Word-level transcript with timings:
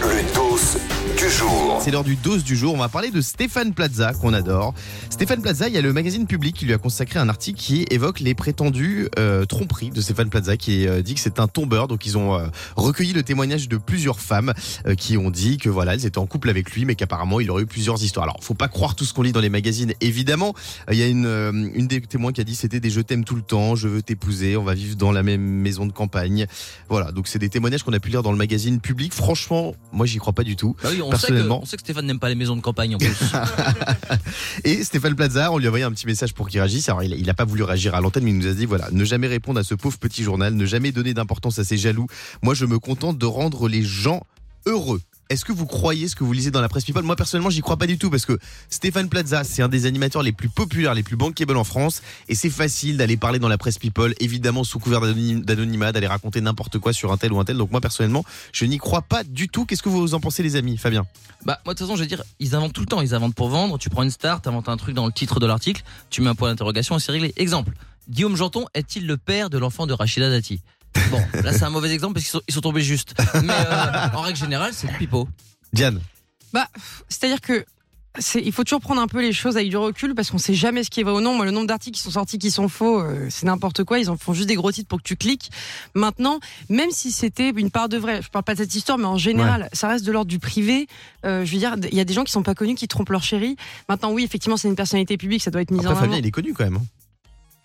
Le 0.00 0.22
dos 0.34 0.87
du 1.16 1.28
jour. 1.30 1.78
C'est 1.80 1.90
l'heure 1.90 2.04
du 2.04 2.16
dose 2.16 2.44
du 2.44 2.56
jour. 2.56 2.74
On 2.74 2.78
va 2.78 2.88
parler 2.88 3.10
de 3.10 3.20
Stéphane 3.20 3.72
Plaza, 3.72 4.12
qu'on 4.12 4.32
adore. 4.34 4.74
Stéphane 5.10 5.40
Plaza, 5.40 5.68
il 5.68 5.74
y 5.74 5.78
a 5.78 5.80
le 5.80 5.92
magazine 5.92 6.26
Public 6.26 6.56
qui 6.56 6.64
lui 6.64 6.72
a 6.74 6.78
consacré 6.78 7.18
un 7.18 7.28
article 7.28 7.58
qui 7.58 7.86
évoque 7.90 8.20
les 8.20 8.34
prétendues 8.34 9.08
euh, 9.18 9.44
tromperies 9.44 9.90
de 9.90 10.00
Stéphane 10.00 10.28
Plaza, 10.28 10.56
qui 10.56 10.86
euh, 10.86 11.02
dit 11.02 11.14
que 11.14 11.20
c'est 11.20 11.40
un 11.40 11.48
tombeur. 11.48 11.88
Donc, 11.88 12.06
ils 12.06 12.18
ont 12.18 12.34
euh, 12.34 12.48
recueilli 12.76 13.12
le 13.12 13.22
témoignage 13.22 13.68
de 13.68 13.76
plusieurs 13.76 14.20
femmes 14.20 14.52
euh, 14.86 14.94
qui 14.94 15.16
ont 15.16 15.30
dit 15.30 15.56
que 15.56 15.68
voilà, 15.68 15.94
elles 15.94 16.06
étaient 16.06 16.18
en 16.18 16.26
couple 16.26 16.50
avec 16.50 16.72
lui, 16.72 16.84
mais 16.84 16.94
qu'apparemment, 16.94 17.40
il 17.40 17.50
aurait 17.50 17.62
eu 17.62 17.66
plusieurs 17.66 18.02
histoires. 18.02 18.24
Alors, 18.24 18.38
faut 18.42 18.54
pas 18.54 18.68
croire 18.68 18.94
tout 18.94 19.04
ce 19.04 19.14
qu'on 19.14 19.22
lit 19.22 19.32
dans 19.32 19.40
les 19.40 19.50
magazines, 19.50 19.92
évidemment. 20.00 20.54
Euh, 20.88 20.94
Il 20.94 20.98
y 20.98 21.02
a 21.02 21.06
une, 21.06 21.26
euh, 21.26 21.52
une 21.52 21.86
des 21.86 22.00
témoins 22.00 22.32
qui 22.32 22.40
a 22.40 22.44
dit 22.44 22.54
c'était 22.54 22.80
des 22.80 22.90
je 22.90 23.00
t'aime 23.00 23.24
tout 23.24 23.36
le 23.36 23.42
temps, 23.42 23.76
je 23.76 23.86
veux 23.86 24.02
t'épouser, 24.02 24.56
on 24.56 24.64
va 24.64 24.74
vivre 24.74 24.96
dans 24.96 25.12
la 25.12 25.22
même 25.22 25.42
maison 25.42 25.86
de 25.86 25.92
campagne. 25.92 26.46
Voilà, 26.88 27.12
donc 27.12 27.28
c'est 27.28 27.38
des 27.38 27.48
témoignages 27.48 27.82
qu'on 27.82 27.92
a 27.92 28.00
pu 28.00 28.10
lire 28.10 28.22
dans 28.22 28.32
le 28.32 28.38
magazine 28.38 28.80
Public. 28.80 29.12
Franchement, 29.12 29.74
moi, 29.92 30.06
j'y 30.06 30.18
crois 30.18 30.32
pas 30.32 30.44
du 30.44 30.56
tout. 30.56 30.74
Bah 30.82 30.88
oui, 30.90 30.97
on 31.02 31.10
sait, 31.10 31.16
que, 31.16 31.20
Personnellement. 31.20 31.60
on 31.62 31.66
sait 31.66 31.76
que 31.76 31.82
Stéphane 31.82 32.06
n'aime 32.06 32.18
pas 32.18 32.28
les 32.28 32.34
maisons 32.34 32.56
de 32.56 32.60
campagne 32.60 32.94
en 32.94 32.98
plus. 32.98 33.16
Et 34.64 34.82
Stéphane 34.84 35.14
Plaza, 35.14 35.52
on 35.52 35.58
lui 35.58 35.66
a 35.66 35.68
envoyé 35.68 35.84
un 35.84 35.92
petit 35.92 36.06
message 36.06 36.34
pour 36.34 36.48
qu'il 36.48 36.60
réagisse. 36.60 36.88
Alors, 36.88 37.02
il, 37.02 37.12
il 37.14 37.28
a 37.30 37.34
pas 37.34 37.44
voulu 37.44 37.62
réagir 37.62 37.94
à 37.94 38.00
l'antenne, 38.00 38.24
mais 38.24 38.30
il 38.30 38.38
nous 38.38 38.46
a 38.46 38.52
dit 38.54 38.66
voilà, 38.66 38.88
ne 38.92 39.04
jamais 39.04 39.26
répondre 39.26 39.60
à 39.60 39.64
ce 39.64 39.74
pauvre 39.74 39.98
petit 39.98 40.22
journal, 40.22 40.54
ne 40.54 40.66
jamais 40.66 40.92
donner 40.92 41.14
d'importance 41.14 41.58
à 41.58 41.64
ces 41.64 41.76
jaloux. 41.76 42.06
Moi, 42.42 42.54
je 42.54 42.66
me 42.66 42.78
contente 42.78 43.18
de 43.18 43.26
rendre 43.26 43.68
les 43.68 43.82
gens 43.82 44.22
heureux. 44.66 45.00
Est-ce 45.30 45.44
que 45.44 45.52
vous 45.52 45.66
croyez 45.66 46.08
ce 46.08 46.16
que 46.16 46.24
vous 46.24 46.32
lisez 46.32 46.50
dans 46.50 46.62
la 46.62 46.70
presse 46.70 46.86
People? 46.86 47.02
Moi, 47.02 47.14
personnellement, 47.14 47.50
j'y 47.50 47.60
crois 47.60 47.76
pas 47.76 47.86
du 47.86 47.98
tout 47.98 48.08
parce 48.08 48.24
que 48.24 48.38
Stéphane 48.70 49.10
Plaza, 49.10 49.44
c'est 49.44 49.60
un 49.60 49.68
des 49.68 49.84
animateurs 49.84 50.22
les 50.22 50.32
plus 50.32 50.48
populaires, 50.48 50.94
les 50.94 51.02
plus 51.02 51.16
bankable 51.16 51.58
en 51.58 51.64
France. 51.64 52.00
Et 52.28 52.34
c'est 52.34 52.48
facile 52.48 52.96
d'aller 52.96 53.18
parler 53.18 53.38
dans 53.38 53.48
la 53.48 53.58
presse 53.58 53.78
People, 53.78 54.14
évidemment 54.20 54.64
sous 54.64 54.78
couvert 54.78 55.02
d'anony- 55.02 55.42
d'anonymat, 55.42 55.92
d'aller 55.92 56.06
raconter 56.06 56.40
n'importe 56.40 56.78
quoi 56.78 56.94
sur 56.94 57.12
un 57.12 57.18
tel 57.18 57.34
ou 57.34 57.40
un 57.40 57.44
tel. 57.44 57.58
Donc, 57.58 57.70
moi, 57.70 57.82
personnellement, 57.82 58.24
je 58.52 58.64
n'y 58.64 58.78
crois 58.78 59.02
pas 59.02 59.22
du 59.22 59.50
tout. 59.50 59.66
Qu'est-ce 59.66 59.82
que 59.82 59.90
vous 59.90 60.14
en 60.14 60.20
pensez, 60.20 60.42
les 60.42 60.56
amis? 60.56 60.78
Fabien 60.78 61.04
bah, 61.44 61.60
moi, 61.66 61.74
de 61.74 61.78
toute 61.78 61.86
façon, 61.86 61.96
je 61.96 62.02
vais 62.02 62.08
dire, 62.08 62.22
ils 62.40 62.54
inventent 62.54 62.72
tout 62.72 62.80
le 62.80 62.86
temps. 62.86 63.02
Ils 63.02 63.14
inventent 63.14 63.34
pour 63.34 63.50
vendre. 63.50 63.76
Tu 63.76 63.90
prends 63.90 64.02
une 64.04 64.10
star, 64.10 64.40
t'inventes 64.40 64.70
un 64.70 64.78
truc 64.78 64.94
dans 64.94 65.06
le 65.06 65.12
titre 65.12 65.40
de 65.40 65.46
l'article, 65.46 65.82
tu 66.08 66.22
mets 66.22 66.30
un 66.30 66.34
point 66.34 66.48
d'interrogation 66.48 66.96
et 66.96 67.00
c'est 67.00 67.12
réglé. 67.12 67.34
Exemple. 67.36 67.74
Guillaume 68.08 68.34
Janton 68.36 68.64
est-il 68.72 69.06
le 69.06 69.18
père 69.18 69.50
de 69.50 69.58
l'enfant 69.58 69.86
de 69.86 69.92
Rachida 69.92 70.30
Dati? 70.30 70.62
Bon, 71.10 71.20
là, 71.42 71.52
c'est 71.52 71.64
un 71.64 71.70
mauvais 71.70 71.90
exemple 71.92 72.14
parce 72.14 72.24
qu'ils 72.24 72.32
sont, 72.32 72.42
ils 72.48 72.54
sont 72.54 72.60
tombés 72.60 72.82
juste. 72.82 73.14
Mais 73.42 73.52
euh, 73.52 74.08
en 74.14 74.20
règle 74.22 74.38
générale, 74.38 74.72
c'est 74.74 74.90
le 74.90 74.96
pipeau. 74.98 75.28
Diane 75.72 76.00
Bah, 76.52 76.68
c'est-à-dire 77.08 77.40
que 77.40 77.64
c'est, 78.20 78.40
il 78.42 78.50
faut 78.52 78.64
toujours 78.64 78.80
prendre 78.80 79.00
un 79.00 79.06
peu 79.06 79.20
les 79.20 79.32
choses 79.32 79.56
avec 79.56 79.68
du 79.68 79.76
recul 79.76 80.14
parce 80.14 80.30
qu'on 80.30 80.38
sait 80.38 80.54
jamais 80.54 80.82
ce 80.82 80.90
qui 80.90 81.00
est 81.00 81.02
vrai 81.04 81.12
ou 81.12 81.20
non. 81.20 81.34
Moi, 81.36 81.44
le 81.44 81.52
nombre 81.52 81.68
d'articles 81.68 81.96
qui 81.96 82.02
sont 82.02 82.10
sortis 82.10 82.38
qui 82.38 82.50
sont 82.50 82.68
faux, 82.68 83.00
euh, 83.00 83.28
c'est 83.30 83.46
n'importe 83.46 83.84
quoi. 83.84 84.00
Ils 84.00 84.10
en 84.10 84.16
font 84.16 84.32
juste 84.32 84.48
des 84.48 84.56
gros 84.56 84.72
titres 84.72 84.88
pour 84.88 84.98
que 84.98 85.04
tu 85.04 85.14
cliques. 85.14 85.50
Maintenant, 85.94 86.40
même 86.68 86.90
si 86.90 87.12
c'était 87.12 87.50
une 87.50 87.70
part 87.70 87.88
de 87.88 87.96
vrai, 87.96 88.20
je 88.22 88.28
parle 88.28 88.44
pas 88.44 88.54
de 88.54 88.58
cette 88.58 88.74
histoire, 88.74 88.98
mais 88.98 89.04
en 89.04 89.18
général, 89.18 89.68
ça 89.72 89.86
reste 89.88 90.04
de 90.04 90.10
l'ordre 90.10 90.28
du 90.30 90.40
privé. 90.40 90.88
Euh, 91.24 91.44
je 91.44 91.52
veux 91.52 91.58
dire, 91.58 91.76
il 91.92 91.96
y 91.96 92.00
a 92.00 92.04
des 92.04 92.14
gens 92.14 92.24
qui 92.24 92.32
sont 92.32 92.42
pas 92.42 92.54
connus 92.54 92.74
qui 92.74 92.88
trompent 92.88 93.10
leur 93.10 93.22
chérie. 93.22 93.56
Maintenant, 93.88 94.10
oui, 94.10 94.24
effectivement, 94.24 94.56
c'est 94.56 94.68
une 94.68 94.74
personnalité 94.76 95.16
publique, 95.16 95.42
ça 95.42 95.50
doit 95.52 95.60
être 95.62 95.70
mis 95.70 95.78
Après, 95.78 95.88
en 95.90 95.92
avant. 95.92 96.00
Fabien, 96.00 96.18
il 96.18 96.26
est 96.26 96.30
connu 96.32 96.54
quand 96.54 96.64
même. 96.64 96.76
hein. 96.76 96.84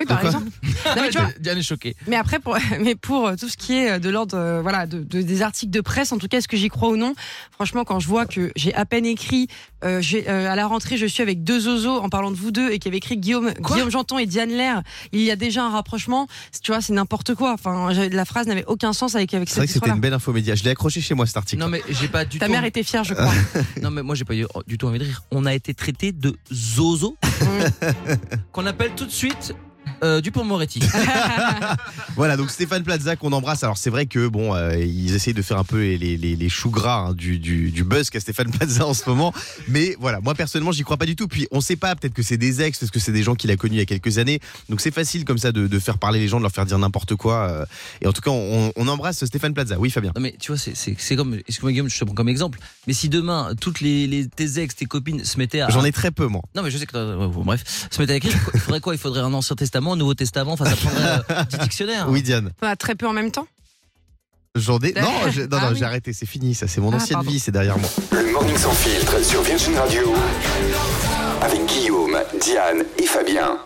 Oui, 0.00 0.06
par 0.06 0.24
exemple. 0.24 0.46
Non, 0.96 1.02
mais 1.02 1.08
tu 1.10 1.18
vois, 1.18 1.30
Diane 1.40 1.58
est 1.58 1.62
choquée. 1.62 1.96
mais 2.06 2.16
après, 2.16 2.38
pour, 2.38 2.56
mais 2.80 2.94
pour 2.94 3.26
euh, 3.26 3.36
tout 3.36 3.48
ce 3.48 3.56
qui 3.56 3.72
est 3.74 3.92
euh, 3.92 3.98
de 3.98 4.10
l'ordre, 4.10 4.36
euh, 4.36 4.60
voilà, 4.60 4.86
de, 4.86 4.98
de- 5.02 5.22
des 5.22 5.40
articles 5.42 5.70
de 5.72 5.80
presse, 5.80 6.12
en 6.12 6.18
tout 6.18 6.28
cas, 6.28 6.38
est-ce 6.38 6.48
que 6.48 6.56
j'y 6.56 6.68
crois 6.68 6.90
ou 6.90 6.96
non? 6.96 7.14
Franchement, 7.52 7.84
quand 7.84 8.00
je 8.00 8.06
vois 8.08 8.26
que 8.26 8.52
j'ai 8.54 8.74
à 8.74 8.84
peine 8.84 9.06
écrit, 9.06 9.48
euh, 9.84 10.00
j'ai, 10.02 10.28
euh, 10.28 10.50
à 10.50 10.56
la 10.56 10.66
rentrée, 10.66 10.96
je 10.98 11.06
suis 11.06 11.22
avec 11.22 11.42
deux 11.42 11.66
oiseaux 11.68 11.96
en 12.00 12.08
parlant 12.10 12.30
de 12.30 12.36
vous 12.36 12.50
deux 12.50 12.70
et 12.70 12.78
qui 12.78 12.88
avait 12.88 12.98
écrit 12.98 13.16
Guillaume, 13.16 13.52
Guillaume 13.60 13.90
Janton 13.90 14.18
et 14.18 14.26
Diane 14.26 14.50
Lair, 14.50 14.82
il 15.12 15.20
y 15.22 15.30
a 15.30 15.36
déjà 15.36 15.64
un 15.64 15.70
rapprochement. 15.70 16.26
Tu 16.62 16.70
vois, 16.72 16.80
c'est 16.82 16.92
n'importe 16.92 17.34
quoi. 17.34 17.52
Enfin, 17.54 17.90
la 17.92 18.24
phrase 18.24 18.46
n'avait 18.46 18.64
aucun 18.66 18.92
sens 18.92 19.14
avec 19.14 19.32
avec 19.32 19.48
C'est 19.48 19.56
vrai 19.56 19.66
que 19.66 19.72
c'était 19.72 19.90
une 19.90 20.00
belle 20.00 20.12
info 20.14 20.32
média. 20.32 20.54
Je 20.54 20.64
l'ai 20.64 20.70
accroché 20.70 21.00
chez 21.00 21.14
moi 21.14 21.26
cet 21.26 21.36
article. 21.38 21.60
Non, 21.62 21.68
mais 21.68 21.82
j'ai 21.88 22.08
pas 22.08 22.24
du 22.24 22.38
Ta 22.38 22.46
tout. 22.46 22.52
mère 22.52 22.64
était 22.64 22.82
fière, 22.82 23.04
je 23.04 23.14
crois. 23.14 23.32
Non, 23.82 23.90
mais 23.90 24.02
moi, 24.02 24.14
j'ai 24.14 24.24
pas 24.24 24.34
eu 24.34 24.44
du 24.66 24.76
tout 24.76 24.86
envie 24.86 24.98
de 24.98 25.04
rire. 25.04 25.22
On 25.30 25.46
a 25.46 25.54
été 25.54 25.72
traité 25.74 26.12
de 26.12 26.36
zozo, 26.52 27.16
qu'on 28.52 28.66
appelle 28.66 28.92
tout 28.96 29.06
de 29.06 29.10
suite 29.10 29.54
euh, 30.02 30.20
Dupont-Moretti. 30.20 30.80
Voilà, 32.16 32.36
donc 32.36 32.50
Stéphane 32.50 32.84
Plaza 32.84 33.16
qu'on 33.16 33.32
embrasse. 33.32 33.64
Alors 33.64 33.76
c'est 33.76 33.90
vrai 33.90 34.06
que 34.06 34.28
bon, 34.28 34.54
euh, 34.54 34.76
ils 34.78 35.14
essayent 35.14 35.34
de 35.34 35.42
faire 35.42 35.58
un 35.58 35.64
peu 35.64 35.78
les, 35.78 36.16
les, 36.16 36.36
les, 36.36 36.48
choux 36.48 36.70
gras 36.70 37.06
hein, 37.08 37.12
du, 37.12 37.38
du, 37.40 37.70
du 37.72 37.82
buzz 37.82 38.08
qu'a 38.10 38.20
Stéphane 38.20 38.50
Plaza 38.52 38.86
en 38.86 38.94
ce 38.94 39.08
moment. 39.08 39.32
Mais 39.68 39.96
voilà, 39.98 40.20
moi 40.20 40.34
personnellement, 40.34 40.70
j'y 40.70 40.84
crois 40.84 40.96
pas 40.96 41.06
du 41.06 41.16
tout. 41.16 41.26
Puis 41.26 41.48
on 41.50 41.60
sait 41.60 41.74
pas, 41.76 41.96
peut-être 41.96 42.14
que 42.14 42.22
c'est 42.22 42.36
des 42.36 42.62
ex, 42.62 42.78
parce 42.78 42.92
que 42.92 43.00
c'est 43.00 43.10
des 43.12 43.22
gens 43.24 43.34
qu'il 43.34 43.50
a 43.50 43.56
connus 43.56 43.74
il 43.76 43.78
y 43.78 43.82
a 43.82 43.86
quelques 43.86 44.18
années. 44.18 44.38
Donc 44.68 44.80
c'est 44.80 44.92
facile 44.94 45.24
comme 45.24 45.38
ça 45.38 45.50
de, 45.50 45.66
de 45.66 45.78
faire 45.80 45.98
parler 45.98 46.20
les 46.20 46.28
gens, 46.28 46.36
de 46.38 46.42
leur 46.42 46.52
faire 46.52 46.66
dire 46.66 46.78
n'importe 46.78 47.16
quoi. 47.16 47.48
euh. 47.50 47.66
Et 48.00 48.06
en 48.06 48.12
tout 48.12 48.20
cas, 48.20 48.30
on, 48.30 48.72
on 48.76 48.88
embrasse 48.88 49.24
Stéphane 49.24 49.54
Plaza. 49.54 49.76
Oui, 49.78 49.90
Fabien. 49.90 50.12
Non 50.14 50.22
mais 50.22 50.36
tu 50.38 50.52
vois, 50.52 50.58
c'est- 50.58 51.16
comme, 51.16 51.34
excuse-moi 51.34 51.72
Guillaume, 51.72 51.88
je 51.90 51.98
te 51.98 52.04
prends 52.04 52.14
comme 52.14 52.28
exemple, 52.28 52.58
mais 52.86 52.92
si 52.92 53.08
demain, 53.08 53.50
toutes 53.60 53.80
les, 53.80 54.06
les 54.06 54.28
tes 54.28 54.60
ex, 54.60 54.74
tes 54.76 54.86
copines 54.86 55.24
se 55.24 55.36
mettaient 55.38 55.60
à... 55.60 55.68
J'en 55.70 55.84
ai 55.84 55.92
très 55.92 56.10
peu 56.10 56.26
moi. 56.26 56.42
Non 56.54 56.62
mais 56.62 56.70
je 56.70 56.78
sais 56.78 56.86
que, 56.86 56.96
euh, 56.96 57.28
bon, 57.28 57.42
bref, 57.44 57.88
se 57.90 58.00
mettaient 58.00 58.14
à 58.14 58.16
écrire, 58.16 58.34
il 58.54 58.60
faudrait 58.60 58.80
quoi? 58.80 58.94
Il 58.94 58.98
faudrait 58.98 59.20
un 59.20 59.32
Ancien 59.32 59.56
Testament, 59.74 59.94
un 59.94 59.96
Nouveau 59.96 60.14
Testament, 60.14 60.52
enfin 60.52 60.66
ça 60.66 60.76
prendrait 60.76 61.02
euh, 61.30 61.44
10 61.50 61.58
dictionnaires. 61.58 62.06
Oui, 62.08 62.22
Diane. 62.22 62.52
Très 62.78 62.94
peu 62.94 63.08
en 63.08 63.12
même 63.12 63.32
temps. 63.32 63.48
J'en 64.54 64.78
ai. 64.78 64.92
Non, 64.92 65.10
je- 65.32 65.42
non, 65.42 65.48
Ah 65.50 65.60
non, 65.62 65.68
oui. 65.72 65.76
j'ai 65.78 65.84
arrêté. 65.84 66.12
C'est 66.12 66.26
fini. 66.26 66.54
Ça, 66.54 66.68
c'est 66.68 66.80
mon 66.80 66.92
Ah, 66.92 66.96
ancienne 66.96 67.16
pardon. 67.16 67.30
vie. 67.30 67.40
C'est 67.40 67.50
derrière 67.50 67.76
moi. 67.76 67.88
Le 68.12 68.30
morning 68.32 68.56
sans 68.56 68.70
filtre 68.70 69.20
sur 69.24 69.42
Virgin 69.42 69.76
Radio. 69.76 70.14
Avec 71.40 71.66
Guillaume, 71.66 72.16
Diane 72.40 72.84
et 72.98 73.06
Fabien. 73.06 73.58